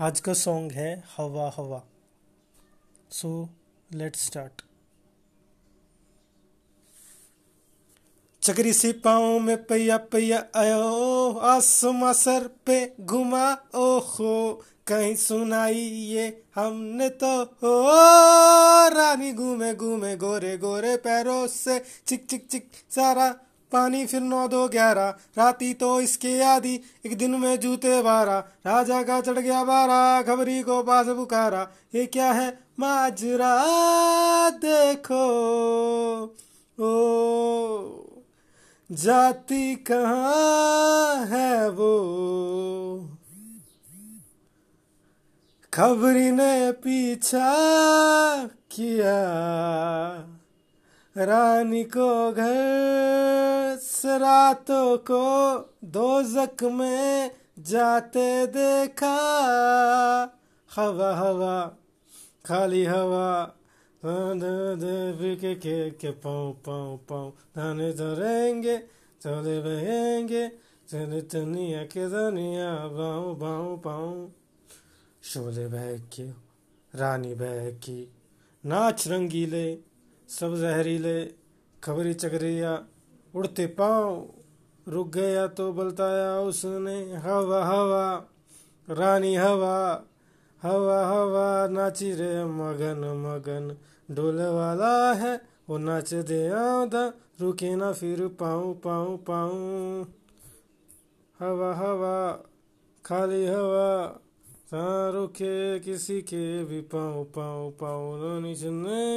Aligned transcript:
आज 0.00 0.18
का 0.20 0.32
सॉन्ग 0.32 0.72
है 0.72 1.04
हवा 1.16 1.44
हवा। 1.56 1.80
सो 3.10 3.28
लेट्स 3.94 4.26
स्टार्ट 4.26 4.62
चकरी 8.42 8.72
सी 8.72 8.92
पाँव 8.92 9.38
में 9.38 9.56
पैया 9.66 9.96
पैया 9.96 10.38
आयो, 10.56 11.32
आसमा 11.32 12.12
सर 12.12 12.46
पे 12.66 12.92
घुमा 13.00 13.52
ओ 13.74 13.98
हो 13.98 14.62
कहीं 14.86 15.14
सुनाई 15.16 15.88
ये 16.10 16.26
हमने 16.54 17.08
तो 17.08 17.32
हो 17.44 17.82
रानी 18.88 19.32
घूमे 19.32 19.74
घूमे, 19.74 20.16
गोरे 20.16 20.56
गोरे 20.58 20.96
पैरों 20.96 21.46
से, 21.46 21.78
चिक 22.06 22.26
चिक 22.26 22.46
चिक, 22.48 22.70
सारा 22.90 23.34
पानी 23.72 24.06
फिर 24.06 24.20
नौ 24.20 24.48
दो 24.48 24.68
ग्यारह, 24.68 25.14
राती 25.38 25.74
तो 25.74 26.00
इसके 26.00 26.42
आदि, 26.42 26.80
एक 27.06 27.18
दिन 27.18 27.30
में 27.30 27.60
जूते 27.60 28.02
बारह, 28.02 28.38
राजा 28.66 29.02
का 29.02 29.20
चढ़ 29.20 29.38
गया 29.38 29.64
बारह, 29.64 30.22
खबरी 30.22 30.62
को 30.62 30.82
पास 30.82 31.06
बुखारा 31.06 31.68
ये 31.94 32.06
क्या 32.06 32.32
है? 32.32 32.58
माजरा 32.80 33.66
देखो। 34.50 35.26
ओ, 36.80 36.96
जाती 38.92 39.74
कहाँ 39.76 41.26
है 41.26 41.70
वो? 41.70 41.96
खबरी 45.74 46.30
ने 46.30 46.72
पीछा 46.72 47.54
किया। 48.46 49.16
रानी 51.18 51.84
को 51.84 52.32
घर 52.32 53.78
से 53.82 54.18
रातों 54.18 54.98
को 54.98 55.58
दो 55.84 56.22
जक 56.22 56.64
में 56.64 57.30
जाते 57.58 58.46
देखा। 58.46 59.16
हवा 60.76 61.16
हवा, 61.16 61.76
खाली 62.46 62.84
हवा। 62.84 63.52
के 64.04 65.54
के 65.54 65.90
के, 65.90 66.10
पाँव 66.10 66.52
पाँव 66.52 66.96
पाँव। 66.96 67.32
धाने 67.56 67.92
धरेंगे, 67.92 68.78
चले 69.20 69.60
बहेंगे, 69.60 70.48
चले 70.88 71.20
चनिया 71.20 71.82
के 71.82 72.08
धनिया। 72.08 72.88
बाँव 72.88 73.34
बाँव 73.34 73.76
पाँव 73.76 74.32
शोले 75.22 75.66
बह 75.66 75.98
के 75.98 76.30
रानी 76.98 77.34
बह 77.34 77.70
की 77.70 78.12
नाच 78.66 79.08
रंगीले। 79.08 79.95
सब 80.28 80.56
जहरीले 80.56 81.24
खबरी 81.84 82.14
चकरिया, 82.14 82.84
उड़ते 83.34 83.66
पाँव, 83.66 84.26
रुक 84.88 85.08
गया 85.08 85.46
तो 85.46 85.72
बलताया 85.72 86.40
उसने, 86.40 87.14
हवा 87.14 87.64
हवा, 87.64 88.28
रानी, 88.90 89.34
हवा 89.34 89.76
हवा 90.62 91.06
हवा, 91.06 91.68
नाची 91.68 92.12
रे 92.12 92.44
मगन 92.44 93.02
मगन 93.16 93.76
डोल 94.14 94.40
वाला 94.40 95.12
है, 95.12 95.40
वो 95.68 95.78
नाच 95.78 96.14
दे 96.14 96.48
आधा, 96.48 97.12
रुके 97.40 97.76
ना 97.76 97.92
फिर 97.92 98.26
पाऊँ 98.28 98.74
पाऊँ 98.74 99.16
पाऊँ 99.18 100.02
हवा 101.40 101.74
हवा, 101.74 102.16
खाली 103.04 103.46
हवा 103.46 104.22
रुके 104.74 105.80
किसी 105.80 106.20
के 106.20 106.64
भी 106.64 106.80
पाऊँ 106.80 107.24
पाऊँ 107.24 107.70
पाऊँ 107.70 108.42
नीचे 108.42 108.70